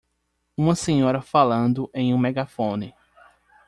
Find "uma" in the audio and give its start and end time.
0.57-0.73